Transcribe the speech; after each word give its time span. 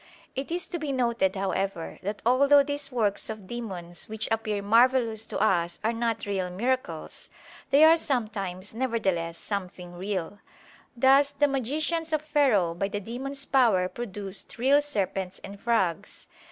It 0.35 0.49
is 0.49 0.65
to 0.69 0.79
be 0.79 0.91
noted, 0.91 1.35
however, 1.35 1.99
that 2.01 2.23
although 2.25 2.63
these 2.63 2.91
works 2.91 3.29
of 3.29 3.45
demons 3.45 4.09
which 4.09 4.27
appear 4.31 4.63
marvelous 4.63 5.27
to 5.27 5.37
us 5.37 5.77
are 5.83 5.93
not 5.93 6.25
real 6.25 6.49
miracles, 6.49 7.29
they 7.69 7.83
are 7.83 7.95
sometimes 7.95 8.73
nevertheless 8.73 9.37
something 9.37 9.93
real. 9.93 10.39
Thus 10.97 11.29
the 11.29 11.47
magicians 11.47 12.13
of 12.13 12.23
Pharaoh 12.23 12.73
by 12.73 12.87
the 12.87 12.99
demons' 12.99 13.45
power 13.45 13.87
produced 13.87 14.57
real 14.57 14.81
serpents 14.81 15.39
and 15.43 15.59
frogs. 15.59 16.27